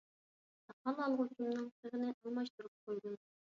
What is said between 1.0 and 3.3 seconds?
ئالغۇچۇمنىڭ تىغىنى ئالماشتۇرۇپ قويدۇم.